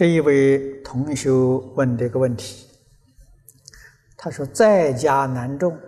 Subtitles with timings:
[0.00, 2.66] 这一位同学问这个问题，
[4.16, 5.78] 他说：“在家难种，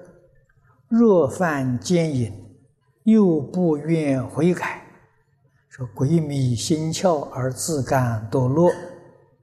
[0.87, 2.31] 若犯奸淫，
[3.05, 4.85] 又不愿悔改，
[5.71, 8.71] 说鬼迷心窍而自甘堕落，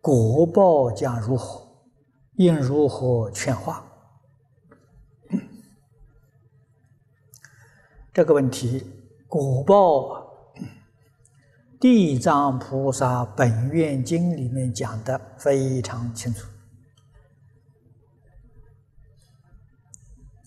[0.01, 1.67] 果报将如何？
[2.35, 3.83] 应如何劝化？”
[8.13, 8.85] 这个问题，
[9.27, 10.28] 果报。
[11.79, 16.45] 地藏菩萨本愿经里面讲的非常清楚，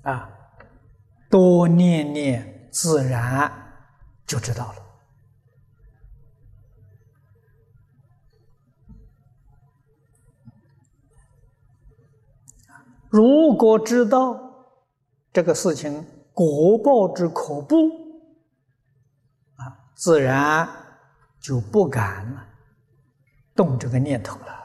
[0.02, 0.30] 啊，
[1.30, 3.50] 多念念，自然
[4.26, 4.82] 就知道了。
[13.08, 14.38] 如果知道
[15.32, 17.76] 这个事情果报之可怖，
[19.56, 20.81] 啊，自然。
[21.42, 22.46] 就不敢，
[23.54, 24.62] 动这个念头了。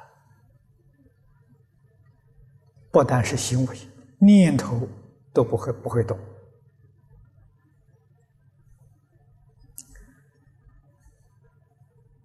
[2.91, 3.77] 不单是行为，
[4.19, 4.87] 念头
[5.33, 6.17] 都不会不会动。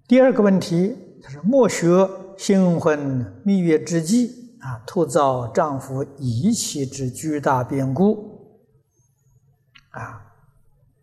[0.06, 8.60] 第二个问题，他说：莫学新婚蜜月之际啊，突遭丈夫遗弃之巨大变故
[9.90, 10.34] 啊，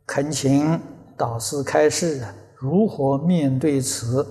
[0.06, 0.80] 恳请
[1.18, 2.36] 导师开示啊。
[2.60, 4.22] 如何面对此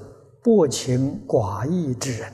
[0.42, 2.30] 薄情寡义之人？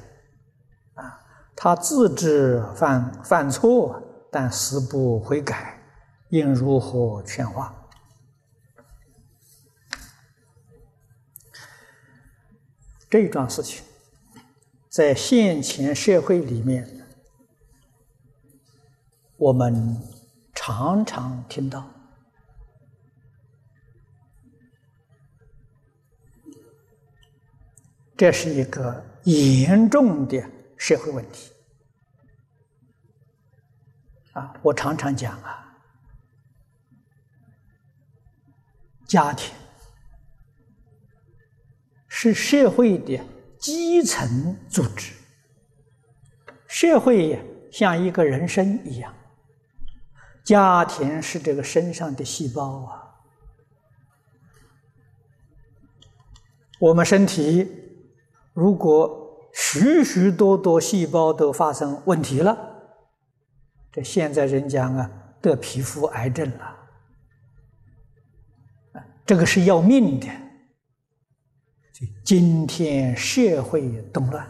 [0.94, 1.20] 啊，
[1.54, 5.80] 他自知犯犯错，但死不悔改，
[6.30, 7.72] 应如何劝化？
[13.08, 13.84] 这一桩事情，
[14.88, 17.06] 在现前社会里面，
[19.36, 19.96] 我们
[20.52, 21.93] 常常听到。
[28.24, 30.42] 这是一个严重的
[30.78, 31.52] 社会问题
[34.32, 34.54] 啊！
[34.62, 35.76] 我常常讲啊，
[39.06, 39.54] 家庭
[42.08, 43.20] 是社会的
[43.60, 45.12] 基层组织，
[46.66, 47.38] 社会
[47.70, 49.14] 像一个人生一样，
[50.42, 53.04] 家庭是这个身上的细胞啊，
[56.78, 57.82] 我们身体。
[58.54, 62.56] 如果许许多多细胞都发生问题了，
[63.92, 65.10] 这现在人讲啊，
[65.42, 66.76] 得皮肤癌症了，
[69.26, 70.26] 这个是要命的。
[72.24, 74.46] 今天社会动乱，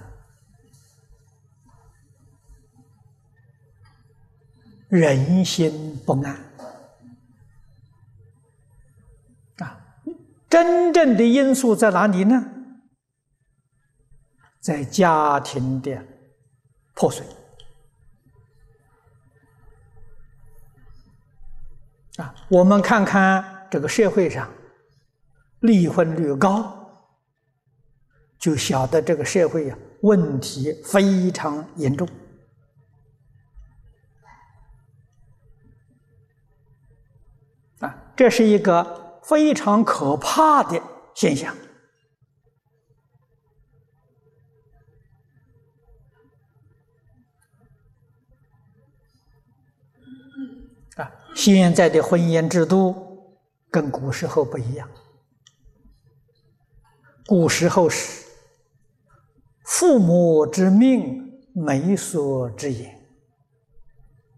[4.89, 6.35] 人心不安
[9.59, 9.81] 啊，
[10.49, 12.51] 真正的因素在哪里呢？
[14.65, 16.03] 在家庭的
[16.95, 17.27] 破碎
[22.17, 24.51] 啊，我们看看这个社会上
[25.61, 27.13] 离婚率高，
[28.39, 32.09] 就晓得这个社会呀问题非常严重
[37.81, 40.81] 啊，这是一个非常可怕的
[41.15, 41.55] 现象。
[51.35, 52.95] 现在的婚姻制度
[53.71, 54.89] 跟古时候不一样。
[57.27, 58.25] 古时候是
[59.65, 62.99] 父母之命，媒妁之言。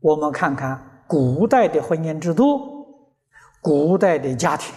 [0.00, 3.12] 我们看看古代的婚姻制度，
[3.60, 4.74] 古代的家庭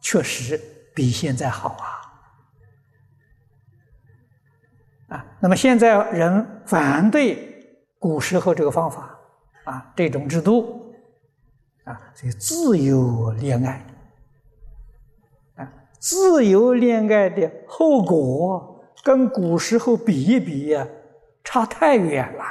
[0.00, 0.60] 确实
[0.94, 1.70] 比现在好
[5.08, 5.16] 啊！
[5.16, 7.48] 啊，那么现在人反对。
[7.98, 9.09] 古时候这个方法
[9.70, 10.92] 啊，这种制度
[11.84, 13.86] 啊，所以自由恋爱
[15.54, 20.84] 啊，自由恋爱的后果跟古时候比一比呀，
[21.44, 22.44] 差太远了。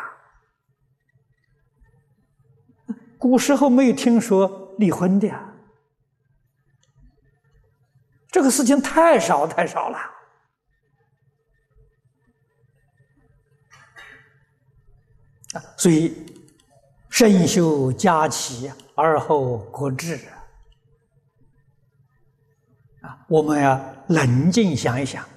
[3.18, 5.54] 古时候没有听说离婚的呀，
[8.32, 9.98] 这个事情太少太少了。
[15.52, 16.29] 啊，所以
[17.10, 20.20] 身修家齐而后国治
[23.02, 23.26] 啊！
[23.28, 25.28] 我们要冷静想一想，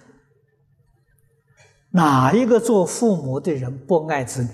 [1.90, 4.50] 哪一个做父母的人不爱子女？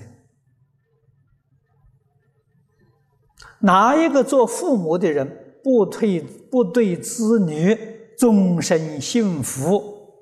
[3.61, 7.77] 哪一个做父母的人不对不对子女
[8.17, 10.15] 终身幸福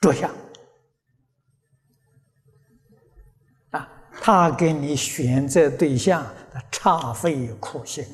[0.00, 0.30] 着想
[3.70, 3.88] 啊，
[4.24, 8.06] 他给你选择对象，他煞费苦心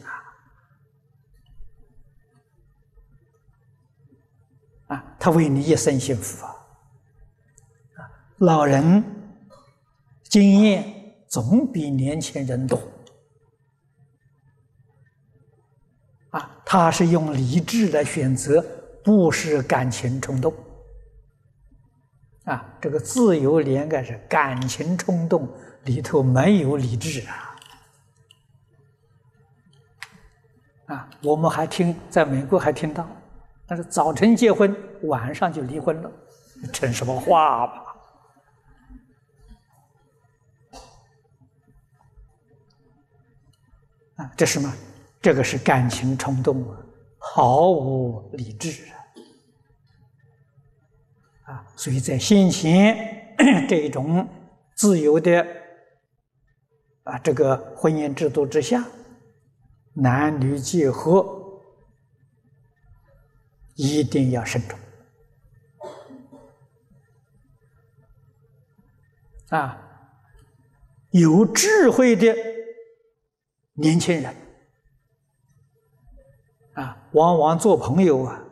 [4.88, 4.96] 啊！
[4.96, 6.50] 啊，他为你一生幸福啊！
[7.98, 8.08] 啊，
[8.38, 9.04] 老人
[10.22, 10.82] 经验
[11.28, 12.80] 总比年轻人多。
[16.30, 18.64] 啊，他是用理智来选择，
[19.04, 20.54] 不是感情冲动。
[22.44, 25.46] 啊，这个自由恋爱是感情冲动
[25.88, 27.56] 里头没有理智啊！
[30.86, 33.08] 啊，我们还听在美国还听到，
[33.66, 36.12] 但是早晨结婚，晚上就离婚了，
[36.74, 37.84] 成什么话吧？
[44.16, 44.70] 啊，这什么？
[45.22, 46.76] 这个是感情冲动啊，
[47.18, 48.84] 毫无理智
[51.46, 51.54] 啊！
[51.54, 53.34] 啊，所以在先前
[53.66, 54.28] 这种
[54.74, 55.46] 自由的
[57.08, 58.84] 啊这个婚姻制度之下，
[59.94, 61.24] 男女结合
[63.76, 64.78] 一定要慎重
[69.48, 69.82] 啊！
[71.12, 72.36] 有智慧的
[73.72, 74.36] 年轻人。
[76.74, 78.44] 啊，往往做朋友啊，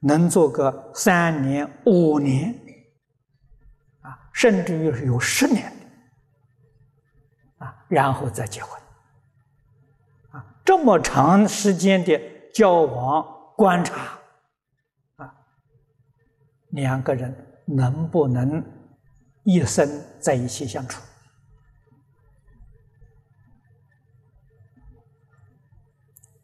[0.00, 2.52] 能做个三年、五年，
[4.00, 5.72] 啊，甚至于有十年，
[7.88, 8.80] 然后再结婚，
[10.30, 12.20] 啊，这么长时间的
[12.52, 13.26] 交往
[13.56, 14.18] 观察，
[15.16, 15.34] 啊，
[16.70, 18.64] 两个人能不能
[19.44, 19.88] 一生
[20.20, 21.02] 在一起相处？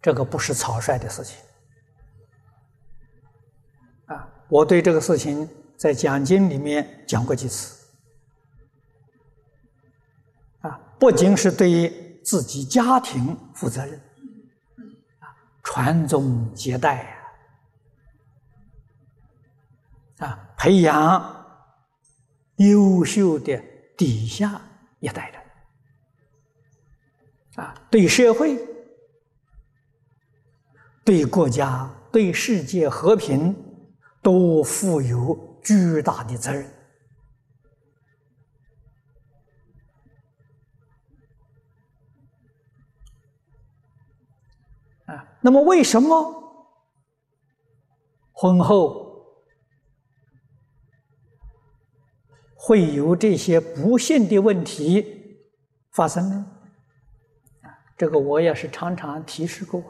[0.01, 1.39] 这个不是草率的事情
[4.05, 4.29] 啊！
[4.49, 5.49] 我对这个事情
[5.79, 7.84] 在讲经里面讲过几次
[10.99, 14.01] 不仅是对自己家庭负责任
[15.21, 17.15] 啊，传宗接代
[20.19, 21.47] 啊，啊，培养
[22.57, 23.63] 优秀的
[23.97, 24.61] 底下
[25.01, 25.43] 一代人
[27.57, 28.59] 啊，对社会。
[31.07, 33.55] 对国家、对世界和平
[34.23, 36.67] 都负有巨大的责任
[45.45, 46.73] 那么，为什么
[48.33, 49.37] 婚后
[52.57, 55.37] 会有这些不幸的问题
[55.91, 56.47] 发生呢？
[57.95, 59.85] 这个我也是常常提示过。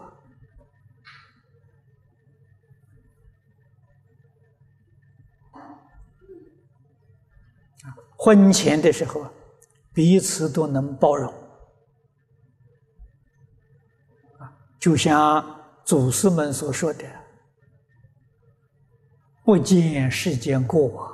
[8.16, 9.24] 婚前的时候，
[9.92, 11.32] 彼此都能包容，
[14.84, 15.42] 就像
[15.82, 17.06] 祖师们所说的
[19.42, 21.10] “不见世间过”，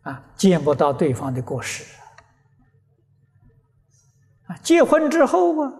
[0.00, 1.84] 啊，见不到对方的过失，
[4.46, 5.72] 啊，结婚之后啊，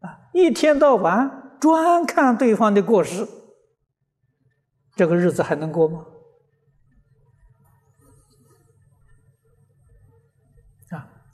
[0.00, 3.28] 啊，一天到晚专看对方的过失，
[4.94, 6.06] 这个日子还能过吗？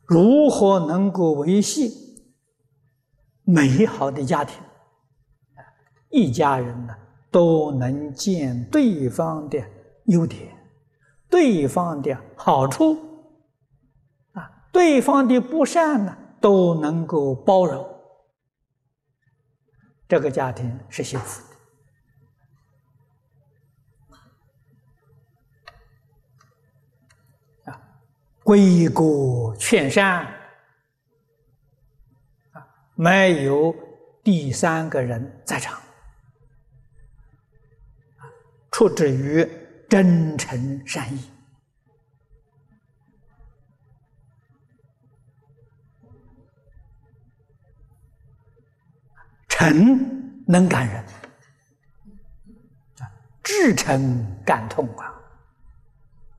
[0.06, 2.11] 如何能够维系
[3.44, 4.62] 美好的家庭？
[6.10, 6.94] 一家人呢
[7.30, 9.58] 都能见对方的
[10.04, 10.54] 优点，
[11.30, 12.98] 对方的好处，
[14.32, 17.82] 啊，对方的不善呢都能够包容，
[20.06, 21.42] 这个家庭是幸福
[27.64, 27.72] 的。
[27.72, 27.80] 啊。
[28.44, 30.26] 归国劝善，
[33.02, 33.74] 没有
[34.22, 35.76] 第三个人在场，
[38.70, 39.44] 出自于
[39.90, 41.28] 真诚善意。
[49.48, 51.04] 诚能感人，
[53.42, 55.12] 至诚感痛啊。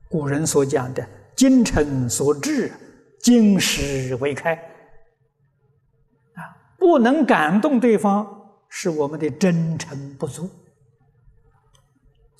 [0.08, 1.06] 古人所讲的。
[1.36, 2.72] 精诚所至，
[3.20, 4.56] 金石为开。
[6.84, 10.50] 不能感动对方，是我们的真诚不足。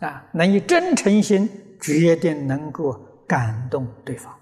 [0.00, 1.48] 啊，能以真诚心，
[1.80, 2.92] 决定能够
[3.26, 4.38] 感动对方。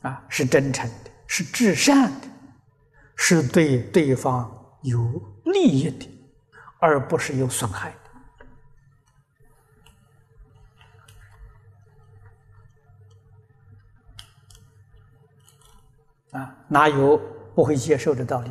[0.00, 2.28] 啊，是真诚的，是至善的，
[3.16, 4.50] 是对对方
[4.80, 4.98] 有
[5.44, 6.08] 利益的，
[6.78, 7.92] 而不是有损害
[16.32, 17.20] 啊，哪有
[17.54, 18.50] 不会接受的道理？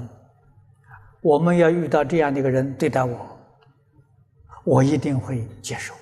[1.21, 3.37] 我们要遇到这样的一个人对待我，
[4.63, 5.93] 我一定会接受。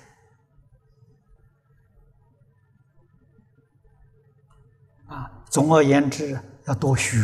[5.06, 7.16] 啊，总而言之，要多学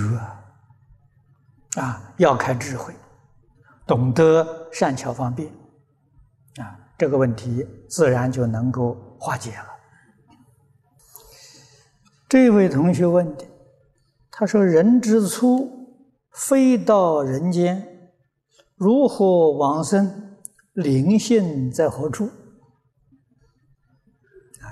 [1.76, 2.94] 啊，要开智慧，
[3.86, 5.52] 懂得善巧方便，
[6.56, 9.66] 啊，这个问题自然就能够化解了。
[12.28, 13.46] 这位同学问的，
[14.36, 15.70] 他说：“人之初，
[16.32, 18.10] 飞到人间，
[18.74, 20.34] 如何往生？
[20.72, 22.26] 灵性在何处？”
[24.60, 24.66] 啊，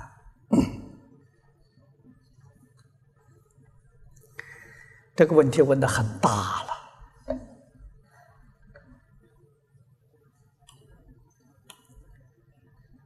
[5.15, 6.67] 这个问题问的很大了。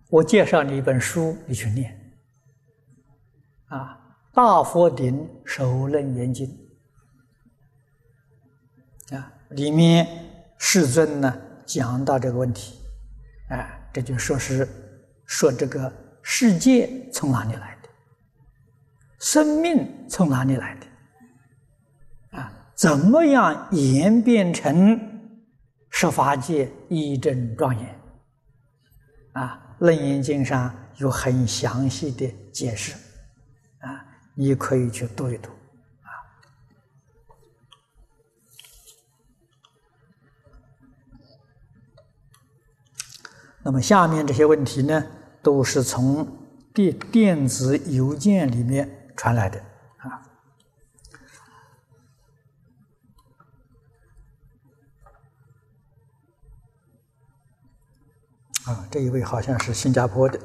[0.10, 2.18] 我介绍你一本书，你去念，
[3.68, 3.97] 啊。
[4.38, 6.48] 大佛顶首楞严经
[9.10, 10.08] 啊，里面
[10.60, 12.80] 世尊呢讲到这个问题，
[13.50, 14.70] 啊，这就说是
[15.26, 15.92] 说这个
[16.22, 17.90] 世界从哪里来的，
[19.18, 25.00] 生命从哪里来的，啊，怎么样演变成
[25.90, 28.00] 十法界一真庄严？
[29.34, 32.96] 啊，楞严经上有很详细的解释。
[33.80, 34.06] 啊
[34.40, 35.50] 你可以去读一读，
[36.04, 36.14] 啊。
[43.64, 45.04] 那么下面这些问题呢，
[45.42, 46.38] 都是从
[46.72, 49.60] 电电子邮件里面传来的，
[49.98, 50.22] 啊。
[58.66, 60.40] 啊，这一位好像是新加坡的。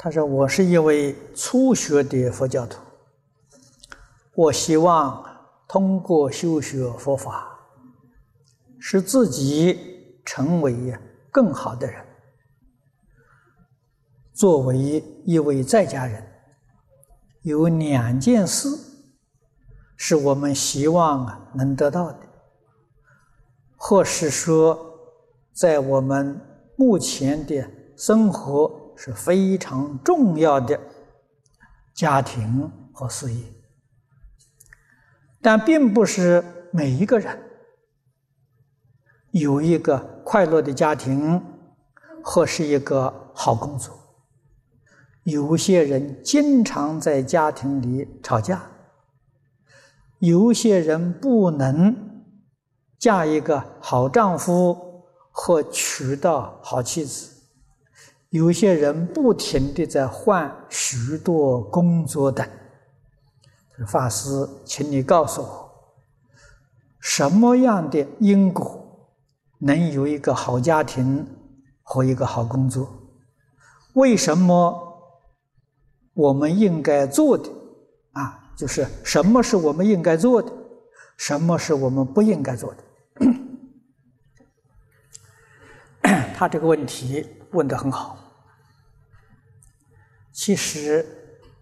[0.00, 2.78] 他说：“我是一位初学的佛教徒，
[4.32, 5.24] 我希望
[5.66, 7.58] 通过修学佛法，
[8.78, 10.96] 使自己成为
[11.32, 12.00] 更好的人。
[14.32, 16.24] 作为一位在家人，
[17.42, 18.68] 有两件事
[19.96, 22.20] 是我们希望啊能得到的，
[23.76, 24.78] 或是说，
[25.52, 26.40] 在我们
[26.76, 30.78] 目前的生活。”是非常重要的
[31.94, 33.44] 家庭和事业，
[35.40, 37.38] 但并不是每一个人
[39.30, 41.40] 有一个快乐的家庭
[42.24, 43.96] 或是一个好工作。
[45.22, 48.68] 有些人经常在家庭里吵架，
[50.18, 52.24] 有些人不能
[52.98, 57.37] 嫁一个好丈夫或娶到好妻子。
[58.30, 62.46] 有些人不停的在换许多工作的，
[63.86, 65.70] 法师，请你告诉我，
[67.00, 68.84] 什么样的因果
[69.58, 71.26] 能有一个好家庭
[71.82, 72.86] 和一个好工作？
[73.94, 74.78] 为什么
[76.12, 77.48] 我们应该做的
[78.12, 78.52] 啊？
[78.54, 80.52] 就是什么是我们应该做的，
[81.16, 82.84] 什么是我们不应该做的？
[86.36, 88.17] 他这个问题问的很好。
[90.38, 91.04] 其实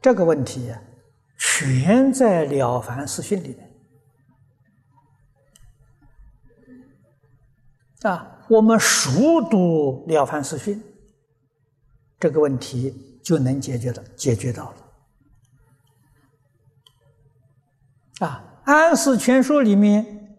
[0.02, 0.70] 这个问题
[1.38, 3.72] 全在《了凡四训》里面
[8.02, 8.44] 啊。
[8.50, 10.78] 我们熟读《了凡四训》，
[12.20, 14.76] 这个问题就能解决的，解决到了
[18.26, 18.60] 啊。
[18.70, 20.36] 《安世全书》里面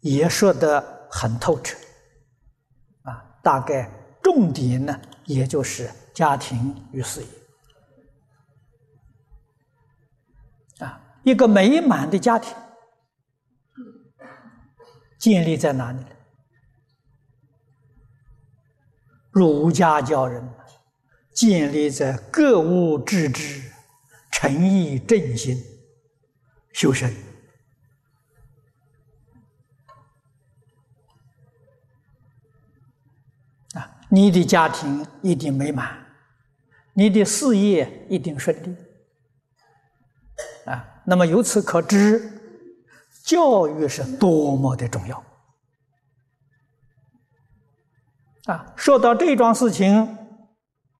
[0.00, 1.78] 也说的很透彻
[3.04, 3.90] 啊，大概
[4.22, 5.90] 重点呢，也就是。
[6.20, 7.26] 家庭与事业
[10.84, 12.54] 啊，一个美满的家庭
[15.18, 16.04] 建立在哪里？
[19.30, 20.46] 儒家教人
[21.32, 23.72] 建立在格物致知、
[24.30, 25.56] 诚意正心、
[26.74, 27.10] 修身
[33.72, 35.98] 啊，你的家庭一定美满。
[36.94, 38.76] 你的事业一定顺利
[40.66, 41.02] 啊！
[41.04, 42.40] 那么由此可知，
[43.24, 45.24] 教育是多么的重要
[48.46, 48.72] 啊！
[48.76, 50.16] 说到这桩事情，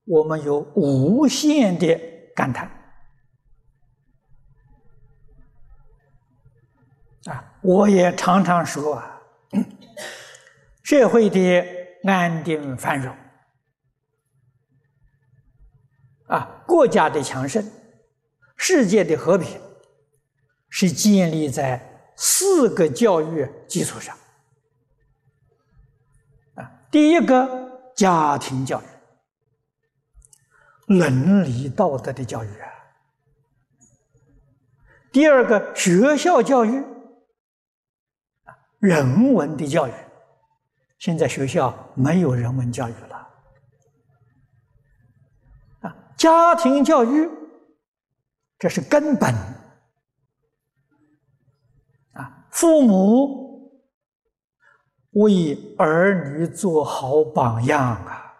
[0.05, 1.99] 我们有无限的
[2.35, 2.71] 感叹
[7.27, 7.59] 啊！
[7.61, 9.21] 我也常常说啊，
[10.83, 11.65] 社会的
[12.05, 13.15] 安定繁荣。
[16.31, 17.65] 啊，国家的强盛，
[18.57, 19.61] 世界的和平，
[20.69, 24.17] 是建立在四个教育基础上。
[26.55, 28.85] 啊，第一个家庭教育，
[30.99, 32.69] 伦理道德的教育啊；
[35.11, 36.81] 第二个学校教育，
[38.79, 39.93] 人文的教育。
[41.01, 43.10] 现在学校没有人文教育了，
[46.21, 47.27] 家庭教育
[48.59, 49.35] 这是根本，
[52.13, 53.73] 啊，父母
[55.13, 58.35] 为儿女做好榜样啊，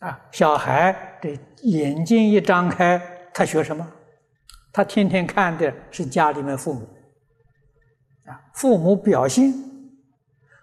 [0.00, 3.00] 啊，小孩的眼睛一张开，
[3.32, 3.88] 他学什么？
[4.72, 6.80] 他天天看的是家里面父母，
[8.24, 9.54] 啊，父母表现。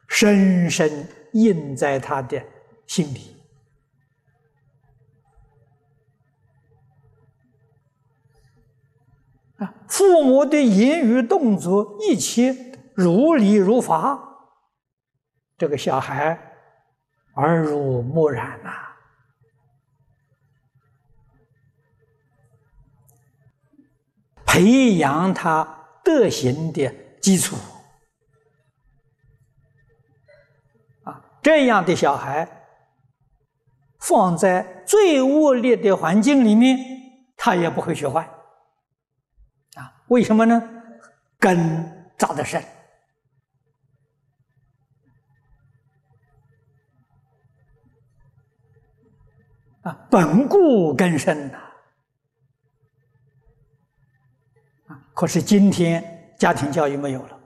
[0.09, 2.39] 深深印在他的
[2.85, 3.32] 心里
[9.93, 12.51] 父母的言语动作一切
[12.95, 14.19] 如理如法，
[15.55, 16.35] 这个小孩
[17.35, 18.71] 耳濡目染呐，
[24.47, 25.63] 培养他
[26.03, 27.55] 德行的基础
[31.03, 31.23] 啊。
[31.43, 32.49] 这样的小孩
[33.99, 36.79] 放在最恶劣的环境里面，
[37.37, 38.27] 他也不会学坏。
[40.13, 40.61] 为什么呢？
[41.39, 42.63] 根扎得深，
[49.81, 51.57] 啊，本固根深呐。
[54.85, 57.39] 啊，可是今天家庭教育没有了。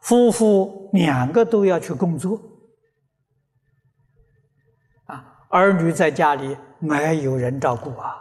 [0.00, 2.40] 夫妇两个都要去工作，
[5.04, 8.16] 啊，儿女在家里没有人照顾啊，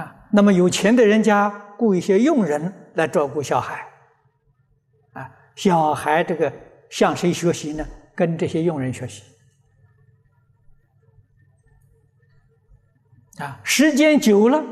[0.00, 3.88] 啊，那么有钱的人家雇一些佣人来照顾小孩，
[5.12, 6.52] 啊，小孩这个
[6.90, 7.86] 向谁学习呢？
[8.14, 9.22] 跟这些佣人学习，
[13.38, 14.62] 啊，时间久了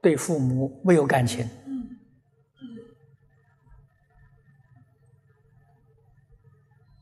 [0.00, 1.48] 对父母没有感情。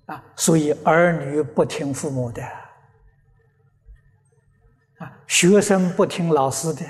[0.07, 2.43] 啊，所以儿女不听父母的，
[4.99, 6.85] 啊，学生不听老师的，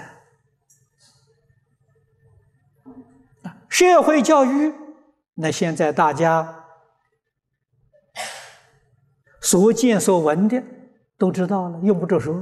[3.43, 4.75] 啊，社会教育，
[5.35, 6.67] 那现在大家
[9.41, 10.63] 所见所闻的
[11.17, 12.35] 都知道了，用不着说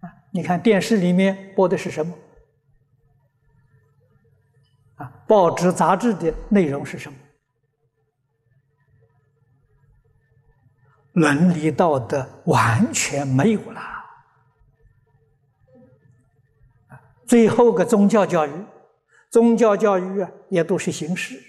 [0.00, 0.08] 啊。
[0.30, 2.14] 你看电视里面播的是什么？
[4.94, 7.18] 啊，报纸杂志的内容是什么？
[11.12, 13.80] 伦理道德完全没有了，
[17.26, 18.50] 最后个宗教教育，
[19.32, 21.42] 宗教教育啊，也都是形式，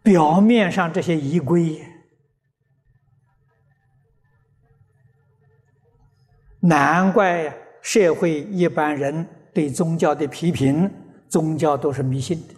[0.00, 1.84] 表面上这些仪规，
[6.60, 10.88] 难怪社会一般人对宗教的批评，
[11.28, 12.54] 宗教都是迷信的。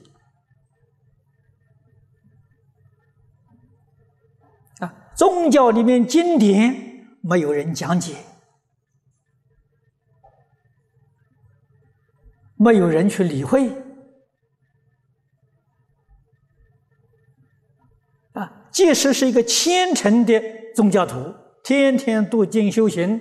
[4.81, 8.17] 啊宗教里面经典没有人讲解，
[12.65, 13.69] 没有人去理会，
[18.33, 20.43] 啊，即使是一个虔诚的
[20.75, 23.21] 宗教徒，天天读经修行，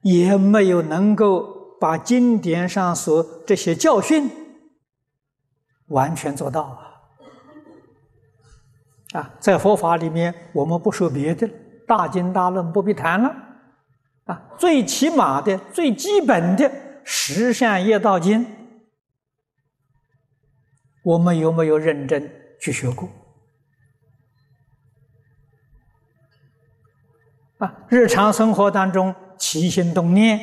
[0.00, 4.30] 也没有能够把经典上所这些教训
[5.88, 6.80] 完全做到啊。
[9.20, 11.46] 啊，在佛法里面，我们不说别的，
[11.86, 13.36] 大经大论不必谈了。
[14.24, 16.72] 啊，最起码的、最基本的
[17.10, 18.46] 十善业道经，
[21.02, 23.08] 我们有没有认真去学过？
[27.56, 30.38] 啊，日常生活当中起心动念，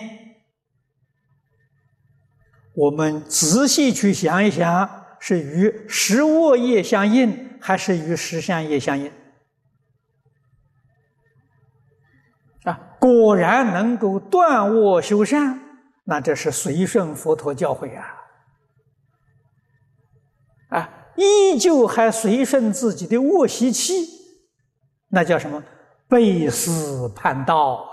[2.73, 7.45] 我们仔细去想一想，是与十恶业相应。
[7.61, 9.11] 还是与十善业相应
[12.63, 12.95] 啊！
[12.99, 15.64] 果然能够断恶修善，
[16.05, 18.05] 那这是随顺佛陀教诲啊！
[20.69, 24.07] 啊，依旧还随顺自己的恶习气，
[25.09, 25.61] 那叫什么？
[26.07, 27.83] 背思叛道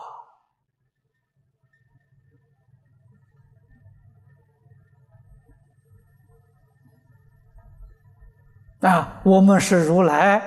[8.81, 10.43] 啊，我们是如来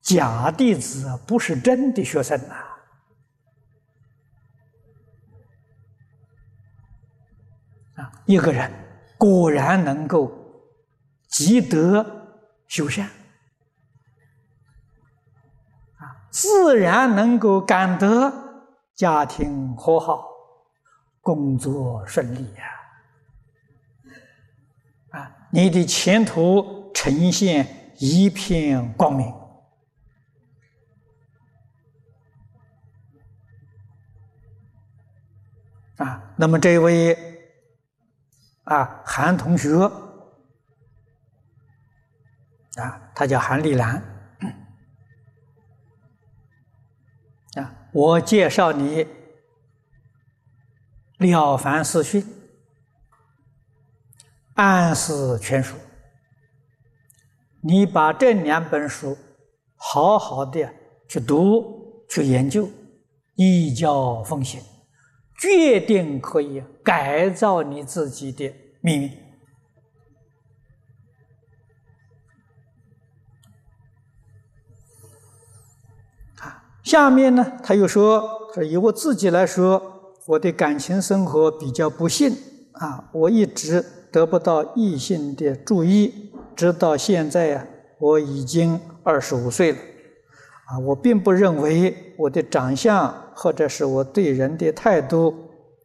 [0.00, 2.54] 假弟子，不是真的学生呐。
[2.54, 2.69] 啊，
[8.30, 8.70] 一个人
[9.18, 10.30] 果然能够
[11.26, 12.38] 积德
[12.68, 13.06] 修善，
[15.96, 18.32] 啊，自然能够感得
[18.94, 20.28] 家庭和好，
[21.20, 22.62] 工作顺利呀。
[25.10, 29.26] 啊，你的前途呈现一片光明。
[35.96, 37.29] 啊，那么这位
[38.70, 39.74] 啊韩同学
[42.76, 43.96] 啊，他叫韩丽兰
[47.56, 49.04] 啊，我介绍你
[51.18, 52.22] 《了凡四训》。
[54.54, 55.74] 暗示全书，
[57.62, 59.18] 你把这两本书
[59.74, 60.72] 好好的
[61.08, 62.68] 去读、去研究，
[63.36, 64.60] 一教奉行，
[65.38, 69.08] 决定可以改造你自己的命运。
[76.38, 82.36] 啊，下面呢，他又说：“说以我自己来说，我的感情生活比较不幸
[82.72, 87.64] 啊，我一直。”得不到异性的注意，直到现在呀，
[88.00, 89.78] 我已经二十五岁了，
[90.66, 95.32] 啊，我并不认为我的长相或者是我对人的态度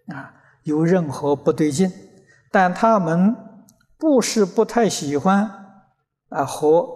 [0.08, 1.88] 啊有任何不对劲，
[2.52, 3.36] 但他们
[3.98, 5.50] 不是不太喜欢
[6.30, 6.88] 啊和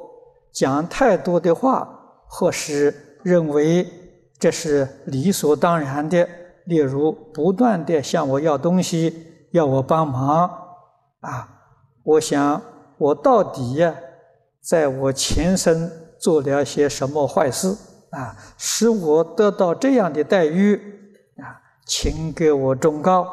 [0.52, 1.88] 讲太多的话，
[2.28, 3.88] 或是认为
[4.40, 6.28] 这是理所当然的，
[6.66, 10.50] 例如不断的向我要东西，要我帮忙。
[11.22, 11.50] 啊，
[12.04, 12.62] 我想
[12.98, 13.94] 我到底呀，
[14.62, 17.76] 在我前生做了些什么坏事
[18.12, 20.76] 啊，使我得到这样的待遇
[21.38, 21.60] 啊？
[21.86, 23.26] 请给我忠告，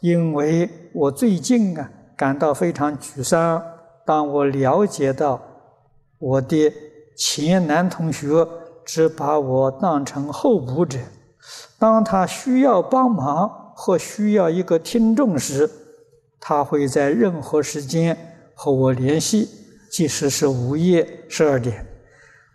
[0.00, 3.62] 因为我最近啊感到非常沮丧。
[4.06, 5.40] 当我了解到
[6.18, 6.72] 我的
[7.16, 8.46] 前男同学
[8.84, 10.98] 只把我当成候补者，
[11.78, 15.70] 当他需要帮忙或需要一个听众时。
[16.40, 18.16] 他会在任何时间
[18.54, 19.48] 和我联系，
[19.90, 21.84] 即使是午夜十二点，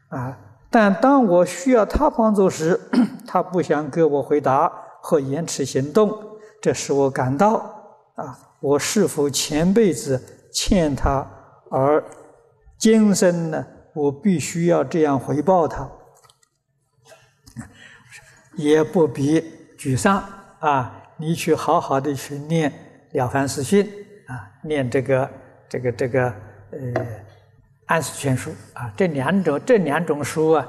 [0.07, 0.35] 啊！
[0.71, 2.79] 但当我需要他帮助时，
[3.27, 6.17] 他不想给我回答或延迟行动，
[6.63, 7.55] 这使我感到
[8.15, 10.17] 啊，我是否前辈子
[10.49, 11.29] 欠他，
[11.69, 12.01] 而
[12.77, 15.91] 今生呢，我必须要这样回报他，
[18.55, 19.41] 也不必
[19.77, 20.23] 沮丧
[20.59, 21.03] 啊！
[21.17, 22.71] 你去好好的去念。
[23.11, 23.85] 了凡四训
[24.27, 25.29] 啊，念这个
[25.67, 26.29] 这个这个
[26.71, 27.05] 呃
[27.87, 30.65] 安世全书啊，这两种这两种书啊，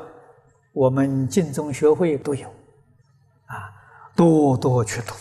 [0.73, 2.49] 我们净宗学会都有
[3.47, 3.71] 啊，
[4.17, 5.15] 多多去读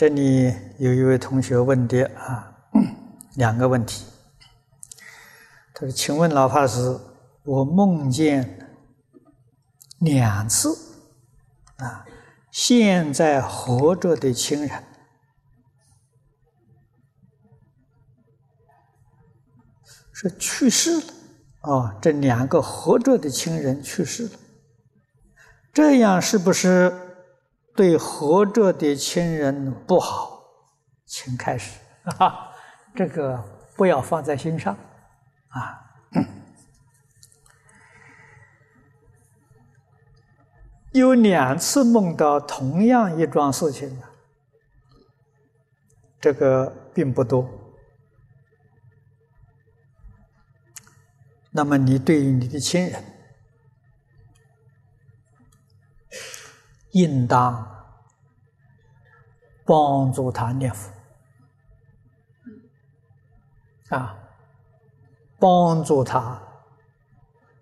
[0.00, 2.50] 这里有一位同学问的啊，
[3.34, 4.06] 两个问题。
[5.74, 6.98] 他说：“请问老法师，
[7.44, 8.66] 我梦见
[9.98, 10.74] 两次
[11.76, 12.06] 啊，
[12.50, 14.84] 现在活着的亲人
[20.14, 21.12] 是去世了
[21.60, 24.30] 啊，这两个活着的亲人去世了，
[25.74, 26.90] 这样是不是
[27.80, 30.42] 对活着的亲人不好？
[31.06, 32.52] 请开始，哈，
[32.94, 33.42] 这个
[33.74, 34.76] 不要放在心上。”
[35.48, 35.80] 啊，
[40.92, 44.10] 有两次梦到同样一桩事情啊，
[46.20, 47.48] 这个并不多。
[51.50, 53.02] 那么你对于你的亲人，
[56.90, 57.69] 应当
[59.70, 60.92] 帮助他念佛
[63.90, 64.16] 啊。
[65.38, 66.42] 帮助他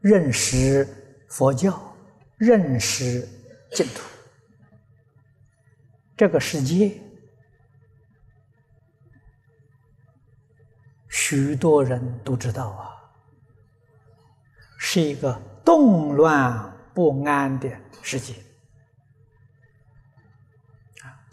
[0.01, 0.88] 认识
[1.29, 1.79] 佛教，
[2.38, 3.29] 认识
[3.73, 4.03] 净土。
[6.16, 6.99] 这个世界，
[11.11, 12.88] 许多人都知道啊，
[14.79, 17.71] 是一个动乱不安的
[18.03, 18.35] 世界。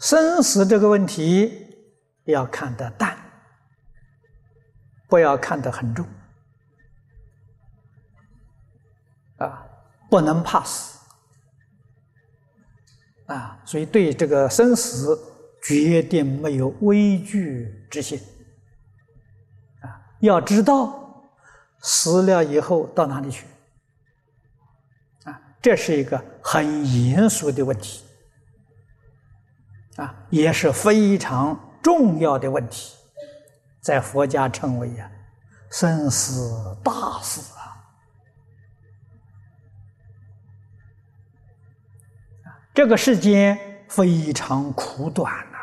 [0.06, 1.66] 生死这个问题
[2.26, 3.18] 要看得淡，
[5.08, 6.06] 不要看得很重。
[9.38, 9.66] 啊，
[10.08, 11.00] 不能怕死，
[13.26, 15.18] 啊，所以对这个生死
[15.64, 18.16] 决定没有畏惧之心。
[19.80, 19.90] 啊，
[20.20, 21.28] 要知道
[21.80, 23.44] 死了以后到哪里去？
[25.24, 28.05] 啊，这是一个很严肃的问题，
[29.96, 32.94] 啊，也是非常重要的问题，
[33.80, 35.10] 在佛家称为呀
[35.70, 37.64] 生死大事啊。
[42.74, 45.58] 这个世间非常苦短呐，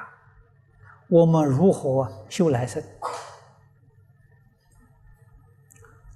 [1.07, 2.81] 我们如何修来生？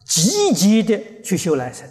[0.04, 1.88] 积极的去修来生，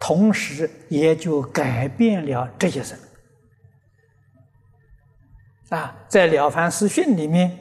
[0.00, 2.98] 同时也就改变了这些生。
[5.70, 7.58] 啊，在《了凡四训》里面，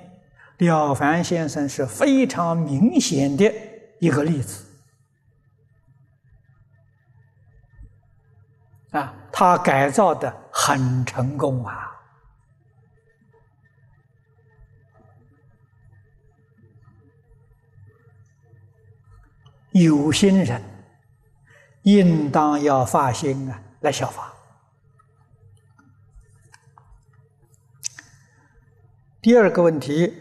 [0.58, 3.54] 了凡先生是非常明显的
[4.00, 4.66] 一个例子。
[8.92, 11.94] 啊，他改造的很成功啊！
[19.72, 20.64] 有心人
[21.84, 24.34] 应当要发心啊，来效法。
[29.28, 30.14] 第二个问题。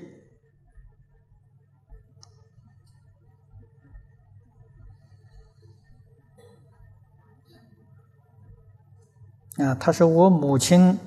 [9.58, 10.98] 啊，他说我母亲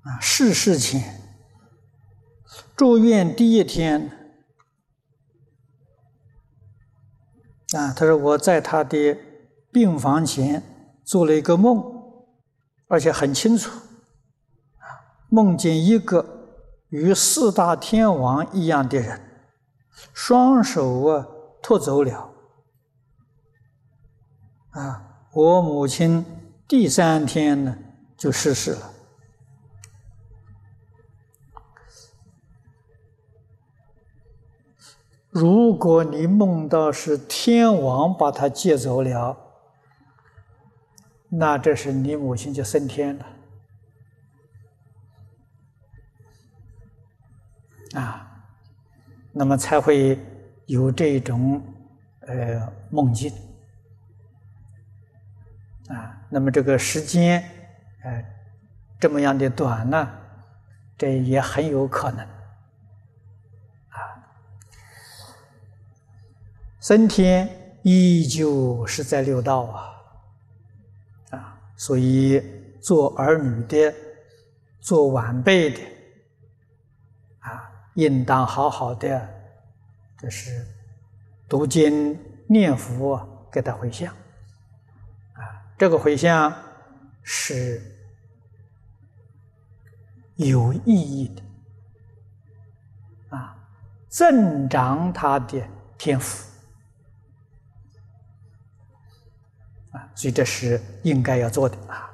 [0.00, 1.20] 啊逝世前
[2.74, 4.10] 住院第一天
[7.74, 9.18] 啊，他说我在他的
[9.70, 10.62] 病房前
[11.04, 11.84] 做了一个梦，
[12.88, 13.70] 而且很清楚，
[15.30, 16.26] 梦见一个
[16.88, 19.20] 与四大天王一样的人，
[20.12, 21.26] 双手啊
[21.62, 22.30] 托走了。
[24.70, 26.24] 啊，我母亲
[26.66, 27.78] 第三天呢
[28.16, 28.90] 就逝世了。
[35.28, 39.36] 如果你梦到是天王把他接走了，
[41.28, 43.24] 那这是你母亲就升天了。
[47.94, 48.30] 啊，
[49.32, 50.18] 那么才会
[50.66, 51.62] 有这种
[52.20, 53.32] 呃梦境。
[55.88, 57.42] 啊，那么这个时间，
[58.04, 58.24] 呃，
[59.00, 60.08] 这么样的短呢，
[60.96, 62.24] 这也很有可能，
[63.88, 63.98] 啊，
[66.80, 67.48] 升天
[67.82, 69.90] 依旧是在六道啊，
[71.30, 72.40] 啊，所以
[72.80, 73.92] 做儿女的，
[74.80, 75.80] 做晚辈的，
[78.00, 79.28] 应当好好的，
[80.16, 80.66] 这是
[81.46, 84.10] 读经念佛，给他回向。
[85.34, 85.44] 啊
[85.76, 86.50] 这个回向
[87.22, 87.78] 是
[90.36, 91.42] 有意义的，
[93.36, 93.54] 啊，
[94.08, 95.62] 增长他的
[95.98, 96.50] 天赋，
[99.90, 102.10] 啊，所以这是应该要做的啊。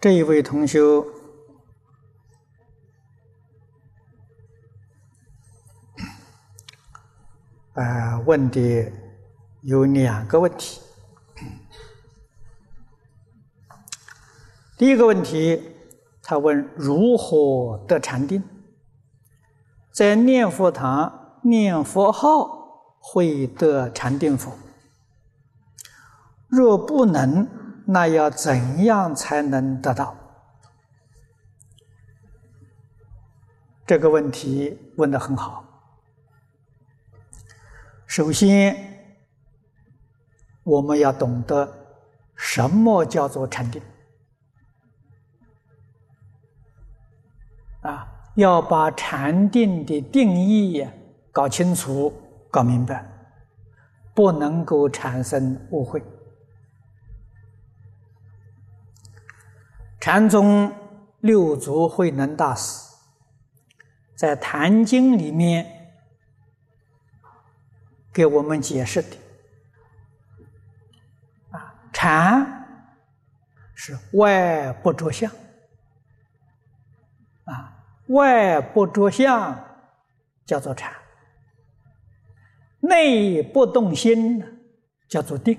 [0.00, 1.06] 这一位同修。
[7.76, 8.90] 呃，问的
[9.60, 10.80] 有两个问题。
[14.78, 15.76] 第一个问题，
[16.22, 18.42] 他问如何得禅定，
[19.92, 24.52] 在念佛堂念佛号会得禅定否？
[26.48, 27.46] 若不能，
[27.86, 30.16] 那要怎样才能得到？
[33.86, 35.64] 这个问题问的很好。
[38.06, 38.76] 首先，
[40.62, 41.68] 我们要懂得
[42.36, 43.82] 什么叫做禅定
[47.82, 50.86] 啊，要把禅定的定义
[51.32, 52.12] 搞清楚、
[52.50, 53.04] 搞明白，
[54.14, 56.00] 不能够产生误会。
[60.00, 60.74] 禅宗
[61.20, 62.94] 六祖慧能大师
[64.16, 65.76] 在《坛经》里面。
[68.12, 69.16] 给我们解释的。
[71.50, 72.90] 啊，禅
[73.72, 75.30] 是外不着相。
[77.44, 77.72] 啊，
[78.08, 79.64] 外不着相
[80.44, 80.92] 叫做禅，
[82.80, 84.42] 内不动心
[85.06, 85.56] 叫做定。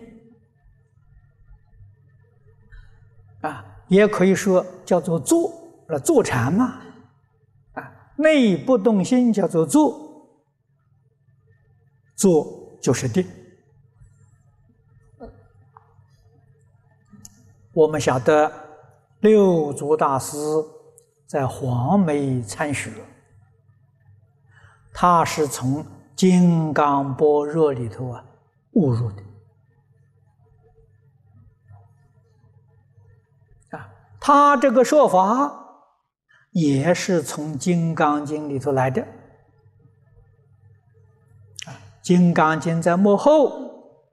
[3.39, 5.51] 啊，也可以说叫做坐，
[5.86, 6.82] 那坐禅嘛
[7.73, 9.99] 啊，内不动心叫做坐，
[12.15, 13.27] 坐就是定。
[17.73, 18.49] 我们晓得
[19.19, 20.38] 六祖大师
[21.27, 22.91] 在黄梅参学，
[24.93, 28.23] 他是从金刚般若里头啊
[28.71, 29.21] 悟入的
[34.21, 35.57] 他这个说法。
[36.51, 39.01] 也是从《金刚经》里头来的，
[42.01, 44.03] 《金刚经》在幕后，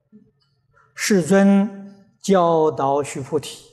[0.95, 3.73] 世尊教导须菩提，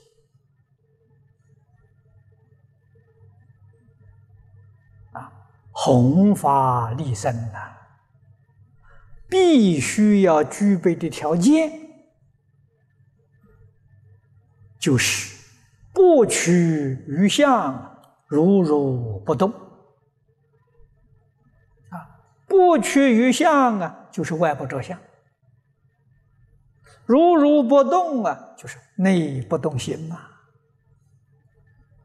[5.11, 5.31] 啊，
[5.69, 7.71] 弘法利生呐，
[9.29, 11.71] 必须要具备的条件，
[14.79, 15.34] 就是
[15.95, 17.93] 不取于相。
[18.27, 19.51] 如如不动，
[21.91, 21.93] 啊，
[22.47, 24.97] 不取于相啊，就是外不着相；
[27.05, 30.15] 如如不动啊，就是内不动心嘛。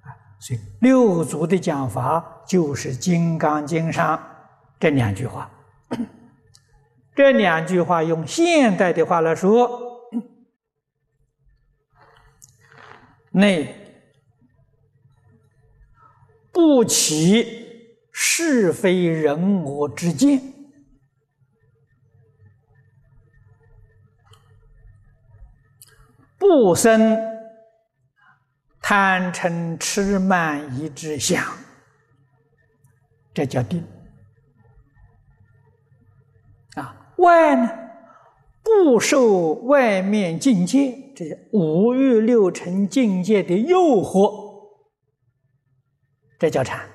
[0.02, 4.22] 啊，所以六祖的讲法就是《金刚经》上
[4.78, 5.50] 这两句话。
[7.16, 9.89] 这两句话用现代的话来说，
[13.30, 13.74] 内。
[16.52, 17.66] 不起
[18.12, 20.40] 是非人我之见，
[26.36, 27.16] 不生
[28.80, 31.46] 贪嗔痴慢疑之想，
[33.32, 33.86] 这叫定。
[36.74, 37.70] 啊，外呢
[38.62, 44.70] 不受外面境界这些五欲六尘境界的诱惑。
[46.38, 46.88] 这叫禅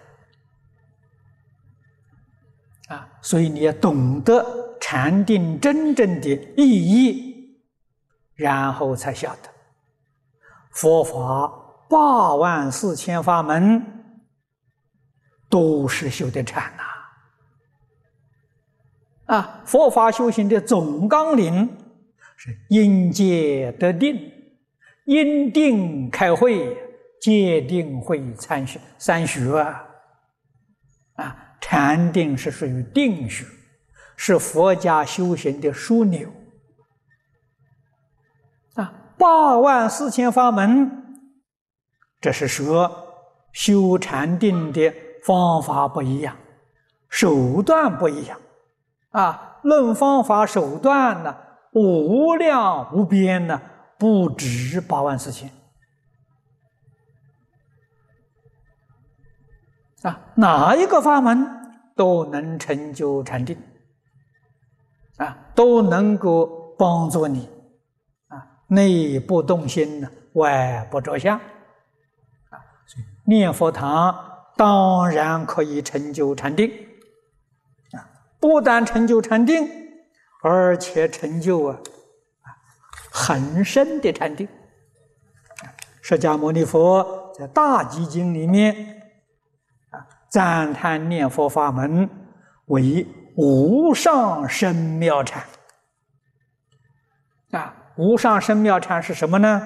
[2.87, 3.07] 啊！
[3.21, 7.61] 所以你要懂得禅定真正的意义，
[8.33, 9.49] 然后才晓得
[10.71, 11.47] 佛法
[11.87, 13.85] 八万四千法门
[15.47, 16.73] 都是修的禅
[19.27, 19.35] 呐！
[19.35, 21.77] 啊，佛法修行的总纲领
[22.37, 24.31] 是因戒得定，
[25.05, 26.81] 因定开慧。
[27.21, 29.83] 戒定会参学三学啊，
[31.15, 33.43] 啊，禅定是属于定学，
[34.15, 36.29] 是佛家修行的枢纽
[38.75, 38.93] 啊。
[39.17, 40.91] 八万四千法门，
[42.21, 43.07] 这是说
[43.53, 44.93] 修禅定的
[45.23, 46.37] 方法不一样，
[47.09, 48.39] 手段不一样
[49.09, 49.59] 啊。
[49.63, 51.35] 论方法手段呢，
[51.75, 53.61] 无量无边呢，
[53.99, 55.49] 不止八万四千。
[60.03, 61.45] 啊，哪一个法门
[61.95, 63.57] 都能成就禅定，
[65.17, 67.49] 啊，都能够帮助你，
[68.27, 72.61] 啊，内不动心呢，外不着相，啊，
[73.25, 74.15] 念佛堂
[74.55, 76.71] 当然可以成就禅定，
[77.91, 78.07] 啊，
[78.39, 79.67] 不但成就禅定，
[80.47, 81.79] 而且成就啊，
[83.11, 84.47] 很深的禅定。
[86.03, 89.01] 释迦牟尼佛在《大集经》里面。
[90.29, 92.09] 赞叹念佛法门
[92.65, 95.41] 为无上深妙禅
[97.51, 97.73] 啊！
[97.95, 99.65] 无上深妙禅是什么呢？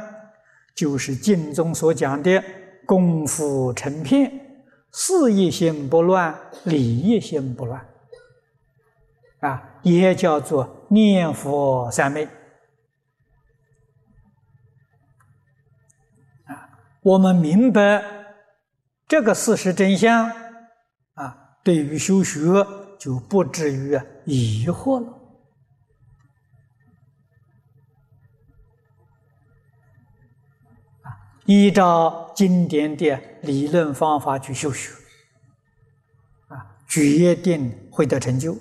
[0.76, 2.44] 就是经中所讲的
[2.86, 4.32] 功夫成片，
[4.94, 7.84] 事业心不乱，理业心不乱
[9.40, 12.26] 啊，也叫做念佛三昧
[16.46, 16.70] 啊。
[17.02, 18.04] 我们明白
[19.08, 20.30] 这个事实真相。
[21.14, 22.40] 啊对于修学
[22.98, 25.14] 就不至于疑惑了
[31.46, 34.94] 依照经典的理论方法去修学
[36.48, 38.58] 啊，决定会得成就。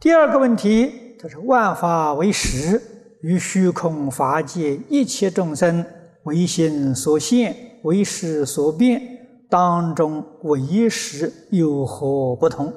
[0.00, 2.80] 第二个问题，他说：“万法为实，
[3.22, 5.84] 与虚空法界一切众生
[6.22, 9.16] 为心所现，为识所变。”
[9.50, 12.72] 当中唯识有何不同？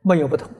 [0.00, 0.50] 没有不同。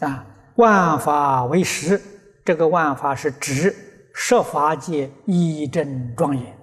[0.00, 1.98] 啊，万法为实，
[2.44, 3.74] 这个万法是指
[4.12, 6.55] 十法界一真庄严。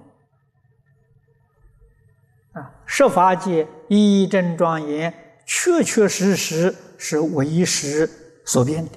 [2.86, 5.12] 设，法界一真庄严，
[5.46, 8.08] 确确实实是为实
[8.44, 8.90] 所变的。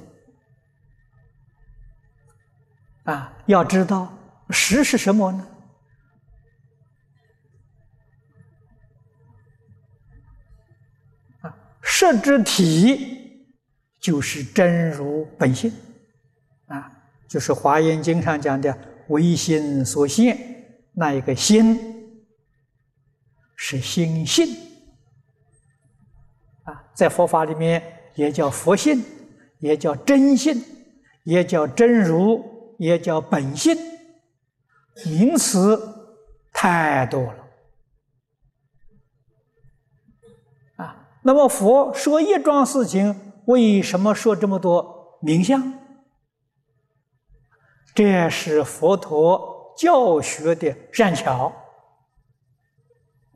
[3.04, 4.18] 啊，要知道
[4.50, 5.48] 实是什么呢？
[11.42, 13.46] 啊，实之体
[14.02, 15.72] 就是真如本性，
[16.66, 16.92] 啊，
[17.30, 18.78] 就是《华严经》上讲的
[19.08, 20.38] 唯心所现
[20.94, 21.97] 那一个心，
[23.58, 24.48] 是心性，
[26.64, 29.04] 啊，在佛法里面也叫佛性，
[29.60, 30.64] 也叫真性，
[31.24, 33.76] 也叫真如，也叫本性。
[35.06, 35.78] 名词
[36.54, 37.48] 太多了
[40.78, 41.08] 啊！
[41.24, 45.74] 那么佛说一桩事情，为什么说这么多名相？
[47.94, 51.52] 这是佛陀教学的善巧，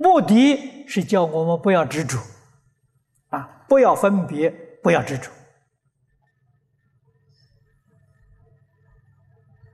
[0.02, 2.18] 目的是叫我们不要执着
[3.30, 4.50] 啊，不要分别，
[4.82, 5.30] 不要执着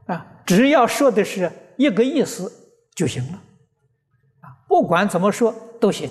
[0.07, 0.25] 啊！
[0.45, 1.51] 只要说的是。
[1.78, 2.51] 一个意思
[2.95, 3.39] 就行了，
[4.39, 6.09] 啊，不管怎么说都行，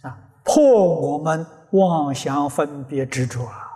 [0.00, 3.68] 啊，破我们妄想分别执着啊，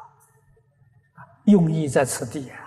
[1.45, 2.66] 用意在此地，啊，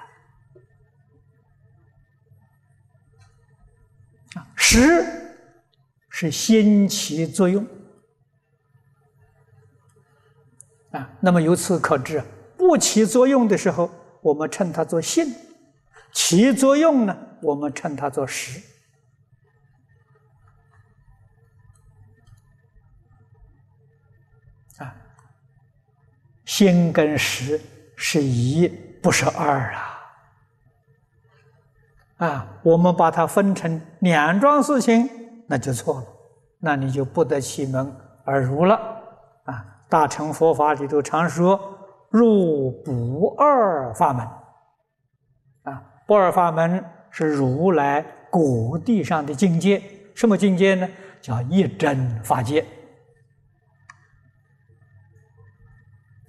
[4.59, 5.03] 实
[6.09, 7.65] 是先起作用，
[10.91, 12.21] 啊，那么由此可知，
[12.57, 13.89] 不起作用的时候。
[14.21, 15.33] 我们称它做性，
[16.11, 17.17] 起作用呢？
[17.41, 18.61] 我们称它做实。
[24.79, 24.93] 啊，
[26.43, 27.61] 心跟实
[27.95, 28.67] 是一，
[29.01, 29.88] 不是二啊！
[32.19, 35.09] 啊，我们把它分成两桩事情，
[35.47, 36.07] 那就错了，
[36.59, 37.91] 那你就不得其门
[38.23, 38.75] 而入了。
[39.43, 41.59] 啊，大乘佛法里头常说。
[42.11, 44.25] 入不二法门，
[45.71, 49.79] 啊，不二法门是如来果地上的境界，
[50.15, 50.89] 什么境界呢？
[51.21, 52.65] 叫一真法界，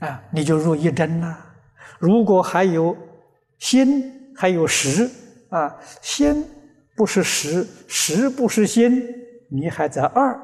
[0.01, 1.35] 啊，你就入一真了。
[1.99, 2.95] 如果还有
[3.59, 5.09] 心，还有识，
[5.51, 6.45] 啊，心
[6.97, 9.03] 不是实，实不是心，
[9.51, 10.39] 你还在二，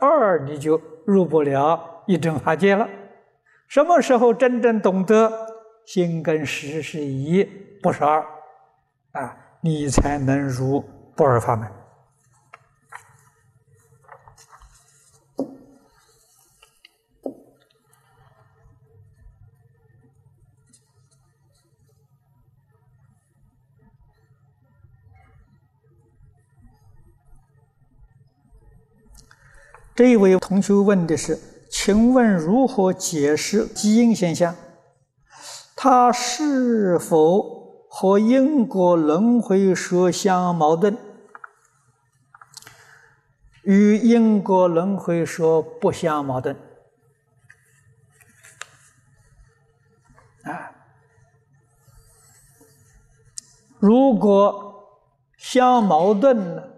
[0.00, 2.88] 二你就入不了一真法界了。
[3.68, 5.30] 什么时候真正懂得
[5.86, 7.42] 心跟实是一，
[7.82, 8.24] 不是二，
[9.12, 10.84] 啊，你才能入
[11.16, 11.68] 不二法门。
[30.02, 31.38] 这位同学问的是。
[31.70, 34.56] 请问如何解释基因现象？
[35.76, 40.98] 它是否和因果轮回说相矛盾？
[43.62, 46.56] 与因果轮回说不相矛盾？
[50.42, 50.72] 啊，
[53.78, 54.98] 如果
[55.36, 56.71] 相矛盾了，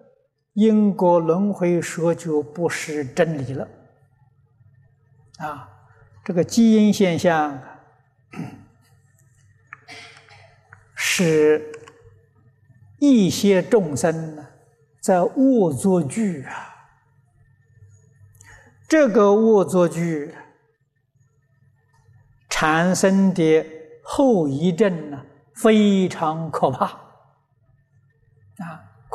[0.55, 3.69] 因果轮回说就不是真理了。
[5.39, 5.69] 啊，
[6.25, 7.61] 这个基因现象
[10.95, 11.73] 是
[12.99, 14.47] 一些众生呢
[15.01, 16.71] 在恶作剧啊。
[18.89, 20.33] 这个恶作剧
[22.49, 23.67] 产生的
[24.05, 25.21] 后遗症呢，
[25.55, 27.04] 非常可怕。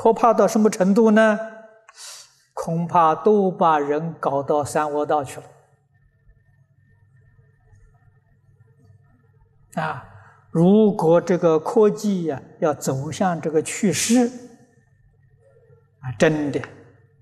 [0.02, 1.38] 可怕到什么程度呢？
[2.54, 5.46] 恐怕都把人搞到三窝道去了。
[9.74, 10.06] 啊，
[10.52, 14.26] 如果这个科技呀要走向这个趋势，
[16.00, 16.62] 啊，真的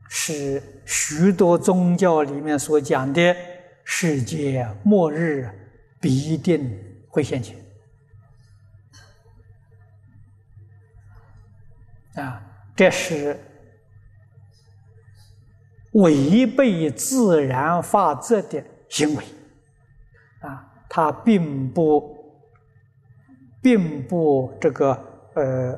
[0.07, 3.35] 是许多宗教里面所讲的
[3.83, 5.49] 世界末日
[5.99, 7.57] 必定会现前。
[12.13, 12.43] 啊，
[12.77, 13.37] 这是
[15.91, 19.23] 违背自然法则的行为，
[20.39, 22.15] 啊，它并不。
[23.59, 24.97] 并不这个
[25.33, 25.77] 呃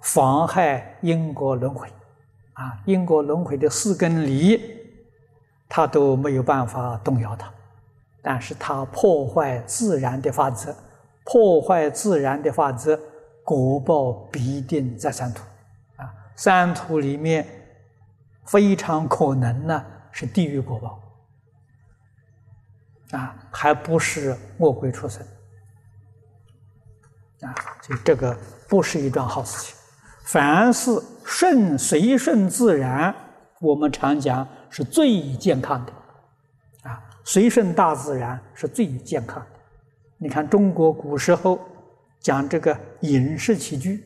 [0.00, 1.86] 妨害因果轮回，
[2.54, 4.58] 啊，因果轮回的四根理，
[5.68, 7.52] 他都没有办法动摇它，
[8.22, 10.74] 但是它破坏自然的法则，
[11.24, 12.98] 破坏自然的法则，
[13.44, 15.44] 果报必定在三途，
[16.38, 17.44] 三途里面
[18.46, 21.02] 非常可能呢是地狱果报，
[23.18, 25.20] 啊，还不是恶鬼出生。
[27.40, 29.76] 啊，所以这个不是一桩好事情。
[30.26, 30.90] 凡是
[31.24, 33.12] 顺随顺自然，
[33.60, 35.92] 我们常讲是最健康的，
[36.88, 39.60] 啊，随顺大自然是最健康的。
[40.18, 41.58] 你看中国古时候
[42.20, 44.04] 讲这个饮食起居，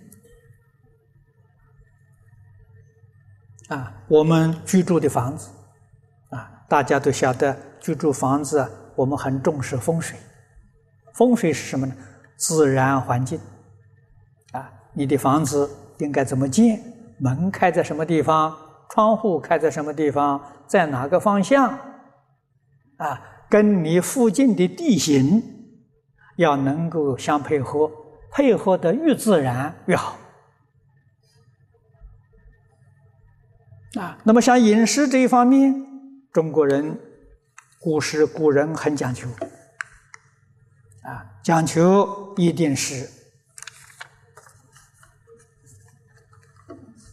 [3.73, 5.49] 啊，我们居住的房子，
[6.31, 10.19] 啊，大家都晓得居住房子，我们很重视风水。
[11.15, 11.95] 风水是什么呢？
[12.37, 13.41] 自然环境，
[14.53, 15.69] 啊，你的房子。
[15.99, 16.83] 应该怎么建？
[17.21, 18.57] 门开在什么地方？
[18.91, 20.41] 窗户开在什么地方？
[20.67, 21.69] 在哪个方向？
[22.97, 25.41] 啊，跟你附近的地形
[26.39, 27.89] 要能够相配合，
[28.33, 30.17] 配合的越自然越好。
[33.99, 35.75] 啊，那么像饮食这一方面，
[36.33, 36.99] 中国人
[37.79, 39.29] 古时古人很讲究，
[41.03, 43.09] 啊，讲究一定是。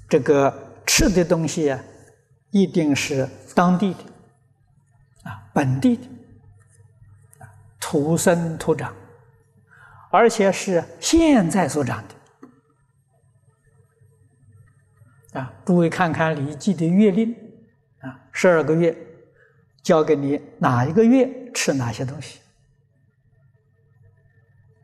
[0.08, 1.80] 这个吃的东西啊，
[2.50, 6.08] 一定是当地的，啊，本地的，
[7.80, 8.92] 土生土长，
[10.10, 12.16] 而且是现在所长的，
[15.34, 17.32] 啊，诸位看看《礼记》的月令，
[18.00, 18.96] 啊，十二个月，
[19.84, 22.40] 教给你哪一个月吃哪些东西，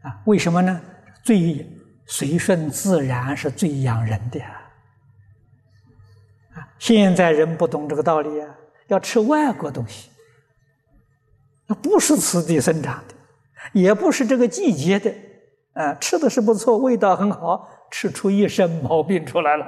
[0.02, 0.82] 啊，为什么呢？
[1.24, 1.66] 最
[2.06, 4.40] 随顺自然是最养人的。
[4.42, 4.62] 啊
[6.78, 8.56] 现在人不懂这个道理啊，
[8.88, 10.12] 要吃外国东西，
[11.66, 13.16] 那不是此地生长的，
[13.74, 15.12] 也不是这个季节的，
[15.74, 19.66] 啊，吃的是不错，味道很好，吃出一身毛病出来了，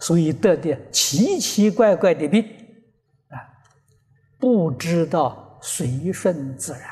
[0.00, 2.42] 所以得的奇奇怪怪的病，
[3.28, 3.38] 啊，
[4.38, 6.82] 不知道随顺自然，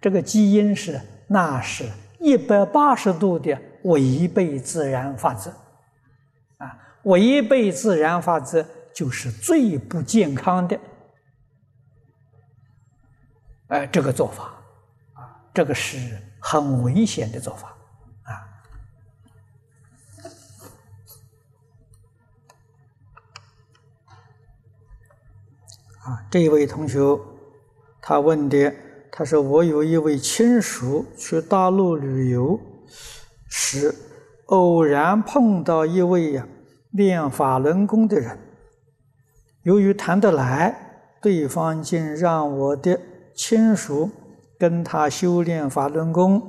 [0.00, 1.84] 这个基因是那是
[2.20, 5.50] 一百八十度的违背自然法则。
[6.58, 8.62] 啊违背自然法则
[8.92, 10.78] 就是最不健康的，
[13.68, 14.52] 哎，这个做法
[15.14, 15.96] 啊，这个是
[16.40, 17.74] 很危险的做法
[26.08, 26.98] 啊，这位同学
[28.00, 28.72] 他问的，
[29.12, 32.58] 他说：“我有一位亲属去大陆旅游
[33.48, 33.94] 时，
[34.46, 36.46] 偶然碰到一位呀。”
[36.90, 38.38] 练法轮功的人，
[39.62, 40.74] 由于谈得来，
[41.20, 42.98] 对方竟让我的
[43.36, 44.10] 亲属
[44.58, 46.42] 跟他修炼法轮功，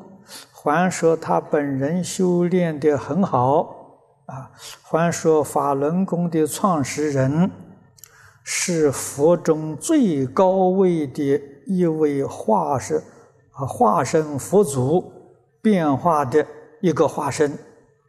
[0.53, 3.63] 还说他本人修炼的很好，
[4.27, 4.49] 啊，
[4.81, 7.51] 还说法轮功的创始人
[8.51, 12.97] 是佛中最高位的一位化身，
[13.51, 15.13] 啊，化身佛祖
[15.61, 16.43] 变化的
[16.81, 17.51] 一个化身，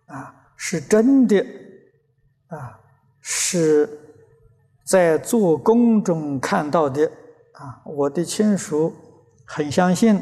[0.06, 1.44] 啊，是真的。
[2.48, 2.80] 啊，
[3.20, 3.86] 是
[4.86, 7.04] 在做工中看到的
[7.52, 7.82] 啊！
[7.84, 8.92] 我的亲属
[9.44, 10.20] 很相信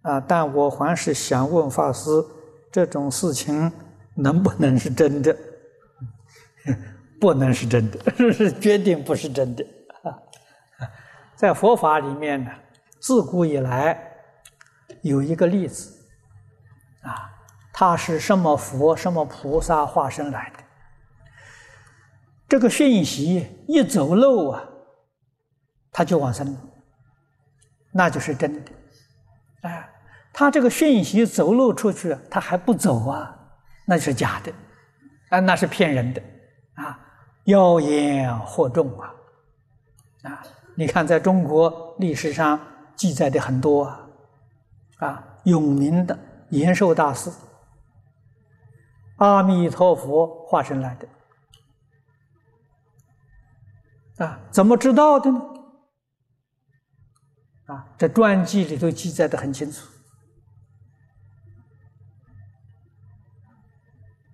[0.00, 2.08] 啊，但我还是想问法师，
[2.72, 3.70] 这种事情
[4.16, 5.36] 能不能是真的？
[7.24, 7.98] 不能是真的，
[8.34, 9.64] 是决定不是真的。
[11.34, 12.50] 在佛法里面呢，
[13.00, 13.98] 自古以来
[15.00, 16.06] 有一个例子
[17.00, 17.32] 啊，
[17.72, 20.62] 他是什么佛、什么菩萨化身来的？
[22.46, 24.62] 这个讯息一走漏啊，
[25.90, 26.54] 他就往生，
[27.90, 28.72] 那就是真的。
[29.62, 29.88] 哎，
[30.30, 33.34] 他这个讯息走漏出去，他还不走啊，
[33.86, 34.52] 那是假的，
[35.30, 36.22] 啊，那是骗人的，
[37.44, 39.14] 妖言惑众啊，
[40.22, 40.42] 啊，
[40.76, 42.58] 你看在中国历史上
[42.96, 44.08] 记载的很多啊，
[44.98, 46.18] 啊，有名的
[46.50, 47.30] 延寿大师，
[49.16, 51.08] 阿弥陀佛化身来的。
[54.24, 55.40] 啊，怎么知道的呢？
[57.66, 59.86] 啊，这传记里头记载的很清楚。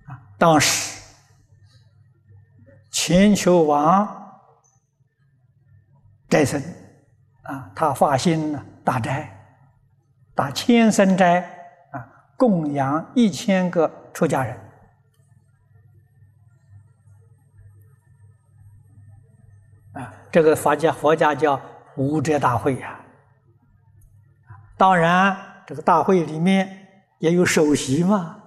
[0.07, 0.90] 啊，当时
[3.11, 4.07] 千秋王
[6.29, 6.63] 斋僧
[7.43, 9.37] 啊，他发心呢大斋，
[10.33, 11.41] 打千僧斋
[11.91, 12.07] 啊，
[12.37, 14.57] 供养一千个出家人
[19.95, 20.15] 啊。
[20.31, 21.61] 这个佛家佛家叫
[21.97, 23.01] 无遮大会呀，
[24.77, 25.37] 当然
[25.67, 26.87] 这个大会里面
[27.19, 28.41] 也有首席嘛，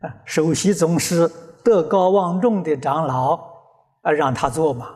[0.00, 1.26] 啊，首席总是
[1.64, 3.53] 德高望重的长老
[4.04, 4.86] 啊，让他做嘛，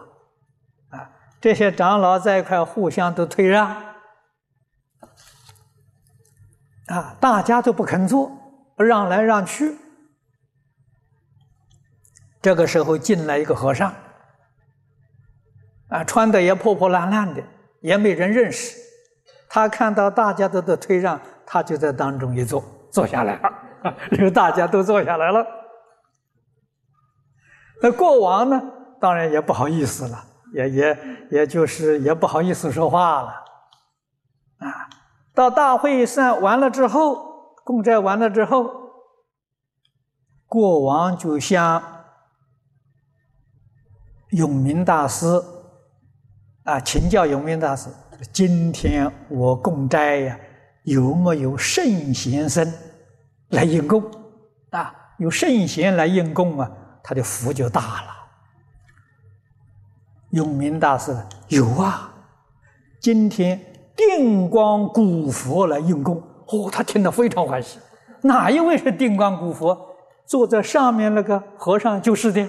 [0.91, 3.75] 啊，这些长老在一块互相都退让，
[6.87, 8.31] 啊，大家都不肯做，
[8.77, 9.77] 让来让去。
[12.41, 13.93] 这个时候进来一个和尚，
[15.89, 17.43] 啊，穿的也破破烂烂的，
[17.81, 18.79] 也没人认识。
[19.49, 23.53] 他看到大家都在推让，他就在当中一坐，坐下来了。
[24.13, 25.47] 因为大家都坐下来了，
[27.81, 28.61] 那国王呢，
[29.01, 30.25] 当然也不好意思了，
[30.55, 30.99] 也也
[31.31, 33.29] 也就是也不好意思说话了。
[34.59, 34.89] 啊，
[35.35, 38.69] 到大会散完了之后，供斋完了之后，
[40.47, 41.83] 国王就向
[44.31, 45.27] 永明大师
[46.65, 47.89] 啊请教永明大师：
[48.33, 50.39] 今天我供斋呀，
[50.83, 52.67] 有没有圣贤僧
[53.51, 54.03] 来应供？
[54.71, 56.69] 啊，有圣贤来应供啊，
[57.03, 58.18] 他的福就大了。
[60.31, 61.17] 永明大师
[61.49, 62.13] 有啊，
[63.01, 63.61] 今天。
[63.99, 67.81] 定光古佛来用功，哦，他听得非常欢喜。
[68.23, 69.77] 哪一位是定光古佛？
[70.25, 72.49] 坐在上面那个和尚就是的，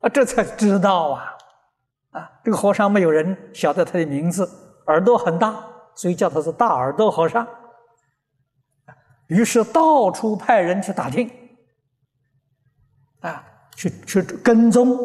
[0.00, 1.24] 啊，这才知道啊，
[2.10, 4.46] 啊，这个和尚没有人晓得他的名字，
[4.88, 5.56] 耳朵很大，
[5.94, 7.48] 所以叫他是大耳朵和尚。
[9.28, 11.30] 于是到处派人去打听，
[13.20, 13.42] 啊，
[13.74, 14.98] 去去跟踪，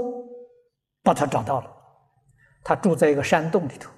[1.08, 1.72] 把他找到了。
[2.64, 3.90] 他住在一个山洞里头。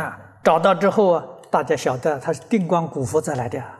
[0.00, 3.74] 啊，找到之后啊，大家晓得他是定光古佛再来的啊。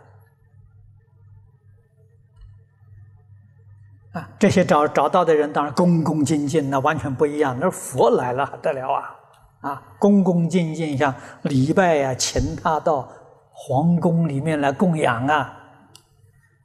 [4.41, 7.57] 这些找找到的人当然恭恭敬敬，那完全不一样。
[7.61, 9.15] 那佛来了还得了啊？
[9.61, 13.09] 啊，恭恭敬敬像礼拜呀，请他到
[13.53, 15.57] 皇宫里面来供养啊。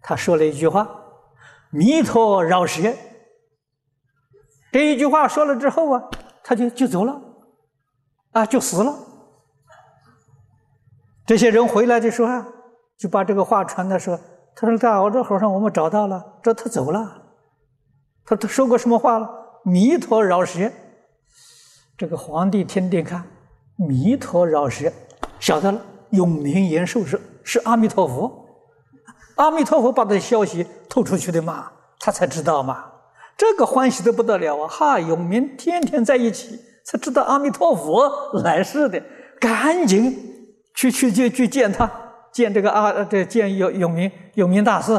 [0.01, 0.87] 他说了一句话
[1.69, 2.91] ：“弥陀饶舌。”
[4.73, 6.03] 这一句话说了之后啊，
[6.43, 7.21] 他就就走了，
[8.31, 8.91] 啊，就死了。
[11.27, 12.47] 这些人回来的时候啊，
[12.97, 14.19] 就把这个话传的说
[14.55, 17.21] ：“他说大耳朵和尚，我们找到了，这他走了。
[18.25, 19.29] 他他说过什么话了？
[19.63, 20.71] 弥陀饶舌。
[21.95, 23.23] 这个皇帝听听看，
[23.75, 24.91] 弥陀饶舌，
[25.39, 25.79] 晓得了。
[26.09, 28.47] 永宁延寿是是阿弥陀佛，
[29.35, 32.85] 阿弥陀佛把这消息透出去的嘛，他才知道嘛。
[33.43, 34.67] 这个欢喜的不得了啊！
[34.69, 38.09] 哈，永明天天在一起，才知道阿弥陀佛
[38.41, 39.03] 来世的，
[39.37, 40.29] 赶紧。”
[40.73, 41.91] 去去去去见他，
[42.31, 44.93] 见这个阿这见永永明永明大师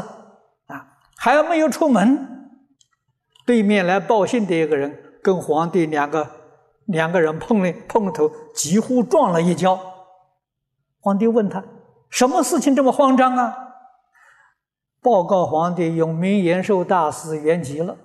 [0.67, 0.87] 啊，
[1.17, 2.51] 还没有出门，
[3.47, 6.25] 对面来报信的一个人跟皇帝两个
[6.85, 9.77] 两个人碰了碰头，几乎撞了一跤。
[11.01, 11.63] 皇帝问他
[12.09, 13.53] 什么事情这么慌张啊？
[15.01, 17.97] 报告皇帝，永明延寿大师圆寂了，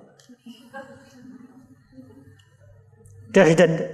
[3.32, 3.88] 这是真的。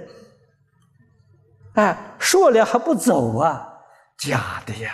[1.75, 3.73] 哎，说了还不走啊？
[4.17, 4.91] 假的呀！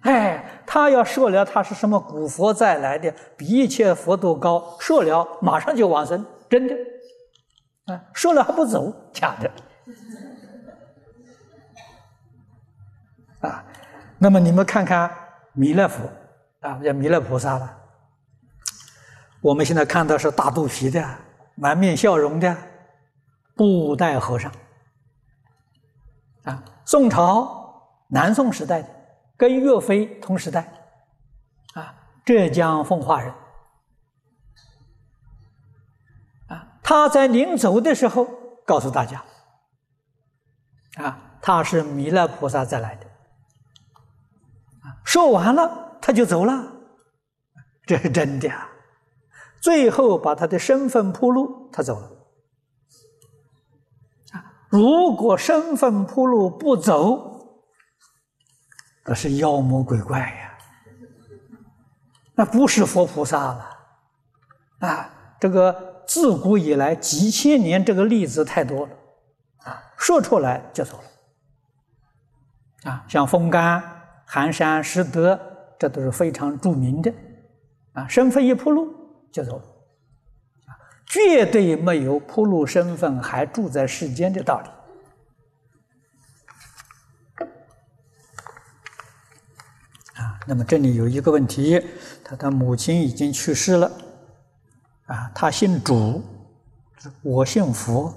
[0.00, 6.74] 哎，他要说了，他是什么古佛再来的，比一切佛都高，说了马上就往生，真的。
[7.86, 9.50] 啊，说了还不走，假的。
[13.48, 13.64] 啊，
[14.18, 15.08] 那么你们看看
[15.52, 16.02] 弥勒佛
[16.60, 17.78] 啊，叫弥勒菩萨了。
[19.40, 21.04] 我们现在看到是大肚皮的，
[21.54, 22.56] 满面笑容的
[23.56, 24.52] 布袋和尚。
[26.44, 27.64] 啊，宋朝。
[28.08, 28.88] 南宋时代的，
[29.36, 30.72] 跟岳飞同时代，
[31.74, 31.92] 啊，
[32.24, 33.34] 浙江奉化人，
[36.46, 38.28] 啊，他在临走的时候
[38.64, 39.24] 告诉大家，
[40.98, 43.06] 啊，他是弥勒菩萨再来的，
[44.82, 46.72] 啊，说完了他就走了，
[47.86, 48.70] 这是真的，啊，
[49.60, 52.15] 最后把他的身份铺路，他走了，
[54.68, 57.34] 如果身份铺路不走。
[59.08, 60.58] 那是妖魔鬼怪呀，
[62.34, 63.68] 那不是佛菩萨了，
[64.80, 65.08] 啊，
[65.38, 68.92] 这个自古以来几千年这个例子太多了，
[69.58, 70.96] 啊，说出来就走
[72.82, 73.80] 了，啊，像风干、
[74.26, 75.40] 寒山、拾得，
[75.78, 77.14] 这都是非常著名的，
[77.92, 78.92] 啊，身份一铺路
[79.30, 79.64] 就走了，
[81.06, 84.68] 绝对没有铺路身份还住在世间的道理。
[90.20, 91.84] 啊那么这里有一个问题，
[92.24, 93.90] 他的母亲已经去世了，
[95.06, 96.22] 啊，他姓主，
[97.22, 98.14] 我姓佛，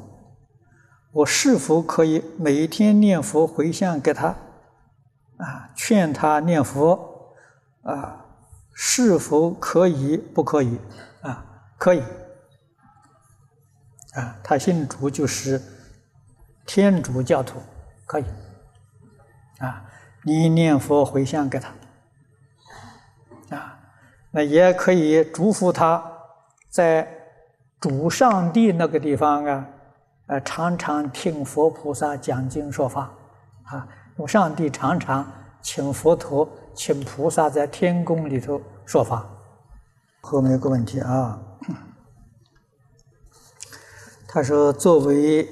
[1.11, 4.27] 我是否可以每天念佛回向给他，
[5.37, 7.35] 啊，劝他念佛，
[7.83, 8.25] 啊，
[8.73, 10.15] 是否可以？
[10.17, 10.79] 不可以？
[11.21, 11.45] 啊，
[11.77, 12.03] 可以，
[14.14, 15.62] 啊，他姓主就是
[16.66, 17.60] 天主教徒，
[18.05, 18.26] 可以，
[19.60, 19.86] 啊。
[20.26, 21.70] 你念佛回向给他，
[23.55, 23.80] 啊，
[24.32, 26.03] 那也可以嘱咐他，
[26.70, 27.07] 在
[27.80, 29.66] 主上帝那个地方啊，
[30.28, 33.10] 呃，常常听佛菩萨讲经说法，
[33.64, 33.88] 啊，
[34.18, 35.26] 我上帝常常
[35.62, 39.26] 请佛陀、请菩萨在天宫里头说法。
[40.20, 41.39] 后面有个问题啊，
[44.30, 45.47] 他说作为。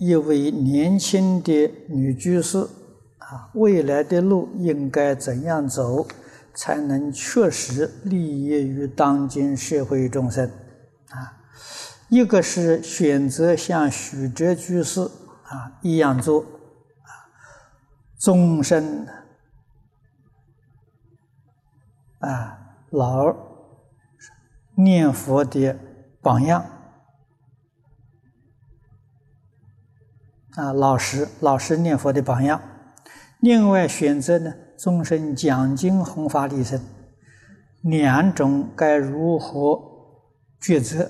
[0.00, 2.58] 一位年轻的女居士，
[3.18, 6.06] 啊，未来的路应该怎样走，
[6.54, 10.48] 才能确实利益于当今社会众生？
[11.08, 11.42] 啊，
[12.08, 17.10] 一个是选择像许哲居士啊一样做，啊，
[18.20, 19.04] 终身
[22.20, 22.56] 啊
[22.90, 23.34] 老
[24.76, 25.76] 念佛的
[26.22, 26.64] 榜样。
[30.58, 32.60] 啊，老实老实念佛的榜样。
[33.38, 36.80] 另外选择呢，终身讲经弘法利生，
[37.82, 39.80] 两种该如何
[40.60, 41.04] 抉择？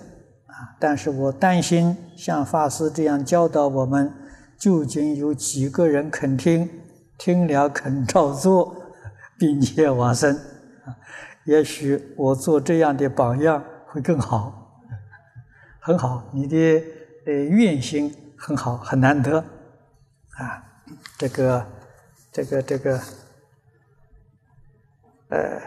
[0.48, 4.12] 啊，但是我担心像法师这样教导我们，
[4.58, 6.68] 究竟有几个人肯听？
[7.16, 8.76] 听了肯照做，
[9.38, 10.36] 并且往生？
[10.84, 10.92] 啊，
[11.46, 14.82] 也许我做这样的榜样会更好。
[15.80, 16.56] 很好，你的
[17.24, 18.14] 呃愿心。
[18.38, 19.38] 很好，很难得，
[20.36, 20.62] 啊，
[21.18, 21.66] 这个，
[22.30, 23.00] 这个，这个，
[25.30, 25.60] 呃，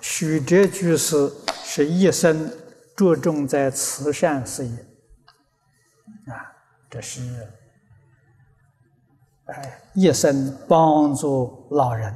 [0.00, 1.30] 许哲居士
[1.64, 2.50] 是一生
[2.96, 4.86] 着重在慈善事业，
[6.32, 6.54] 啊，
[6.88, 7.20] 这是，
[9.46, 12.14] 哎，一生帮助老人，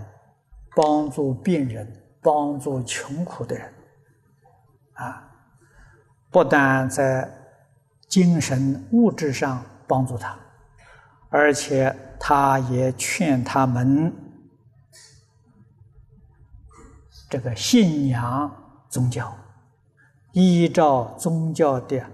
[0.77, 3.75] 帮助病人，帮助穷苦的人，
[4.95, 5.29] 啊，
[6.31, 7.41] 不但在。
[8.09, 10.39] 精神物质上帮助他，
[11.31, 14.15] 而且他也劝他们
[17.29, 18.51] 这个信仰
[18.89, 19.37] 宗教，
[20.33, 22.05] 依照宗教的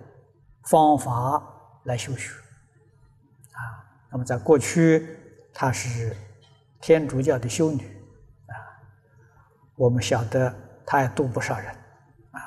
[0.62, 1.42] 方法
[1.84, 2.32] 来修学。
[3.52, 3.60] 啊，
[4.10, 5.18] 那么在过去，
[5.52, 6.16] 她是
[6.80, 7.84] 天主教的修女，
[8.46, 8.54] 啊，
[9.76, 10.54] 我们晓得
[10.86, 11.70] 她也度不少人，
[12.30, 12.40] 啊，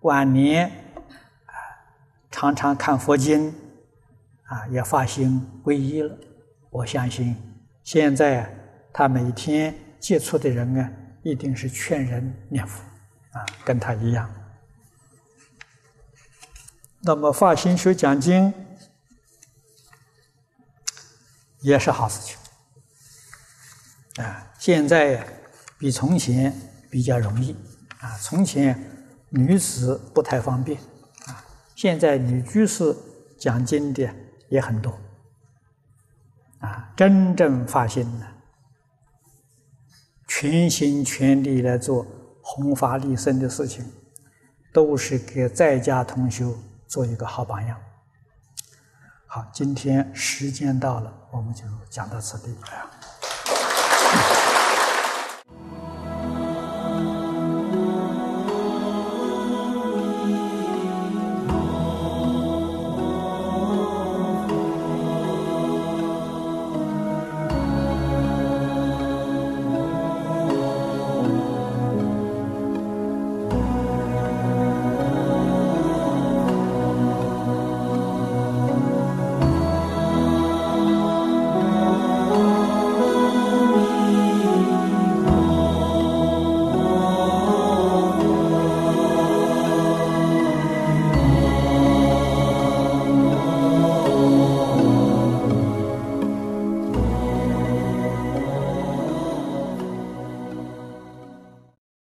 [0.00, 0.72] 晚年。
[2.40, 3.52] 常常看佛经，
[4.44, 6.16] 啊，也发心皈依了。
[6.70, 7.34] 我相信，
[7.82, 8.48] 现在
[8.92, 10.88] 他每天接触的人呢，
[11.24, 12.80] 一定是劝人念佛，
[13.32, 14.32] 啊，跟他一样。
[17.00, 18.54] 那么发心学讲经，
[21.58, 22.36] 也是好事情，
[24.24, 25.26] 啊，现在
[25.76, 26.54] 比从前
[26.88, 27.56] 比较容易，
[27.98, 28.80] 啊，从前
[29.28, 30.78] 女子不太方便。
[31.78, 32.92] 现在女居士
[33.38, 34.12] 讲经的
[34.48, 34.98] 也很多，
[36.58, 38.32] 啊，真正发心了，
[40.26, 42.04] 全心全力来做
[42.42, 43.88] 弘法利生的事情，
[44.72, 46.52] 都是给在家同修
[46.88, 47.80] 做一个好榜样。
[49.28, 52.52] 好，今天时间到了，我们就讲到此地。